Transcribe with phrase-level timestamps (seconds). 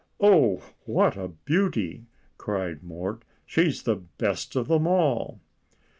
[0.19, 2.07] "Oh, what a beauty!"
[2.39, 3.21] cried Mort.
[3.45, 5.39] "She's the best of them all."